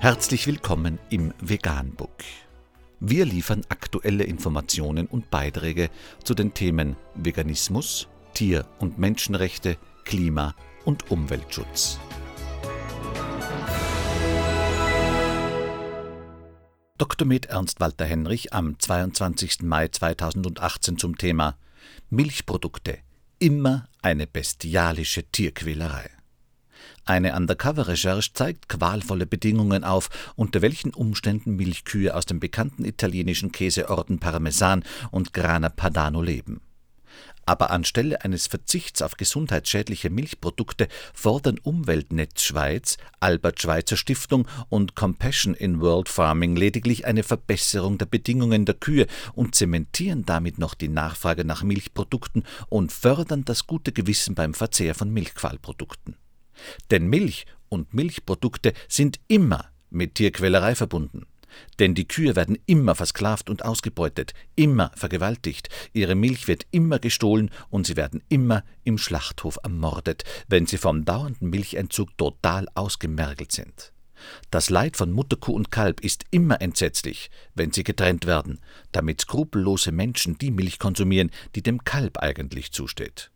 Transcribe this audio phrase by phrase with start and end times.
[0.00, 2.22] Herzlich willkommen im Veganbook.
[3.00, 5.90] Wir liefern aktuelle Informationen und Beiträge
[6.22, 10.54] zu den Themen Veganismus, Tier- und Menschenrechte, Klima-
[10.84, 11.98] und Umweltschutz.
[16.96, 17.26] Dr.
[17.26, 19.62] Med Ernst Walter Henrich am 22.
[19.62, 21.56] Mai 2018 zum Thema
[22.08, 22.98] Milchprodukte
[23.40, 26.17] immer eine bestialische Tierquälerei.
[27.04, 34.18] Eine Undercover-Recherche zeigt qualvolle Bedingungen auf, unter welchen Umständen Milchkühe aus dem bekannten italienischen Käseorden
[34.18, 36.60] Parmesan und Grana Padano leben.
[37.48, 45.54] Aber anstelle eines Verzichts auf gesundheitsschädliche Milchprodukte fordern Umweltnetz Schweiz, Albert Schweitzer Stiftung und Compassion
[45.54, 50.88] in World Farming lediglich eine Verbesserung der Bedingungen der Kühe und zementieren damit noch die
[50.88, 56.16] Nachfrage nach Milchprodukten und fördern das gute Gewissen beim Verzehr von Milchqualprodukten.
[56.90, 61.26] Denn Milch und Milchprodukte sind immer mit Tierquälerei verbunden.
[61.78, 67.50] Denn die Kühe werden immer versklavt und ausgebeutet, immer vergewaltigt, ihre Milch wird immer gestohlen
[67.70, 73.92] und sie werden immer im Schlachthof ermordet, wenn sie vom dauernden Milchentzug total ausgemergelt sind.
[74.50, 78.58] Das Leid von Mutterkuh und Kalb ist immer entsetzlich, wenn sie getrennt werden,
[78.90, 83.30] damit skrupellose Menschen die Milch konsumieren, die dem Kalb eigentlich zusteht.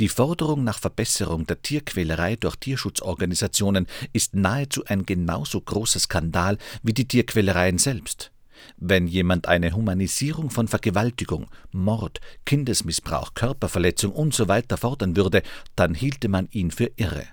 [0.00, 6.94] Die Forderung nach Verbesserung der Tierquälerei durch Tierschutzorganisationen ist nahezu ein genauso großer Skandal wie
[6.94, 8.30] die Tierquälereien selbst.
[8.76, 14.62] Wenn jemand eine Humanisierung von Vergewaltigung, Mord, Kindesmissbrauch, Körperverletzung usw.
[14.70, 15.42] So fordern würde,
[15.74, 17.26] dann hielte man ihn für irre.